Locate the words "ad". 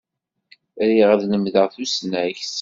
1.13-1.21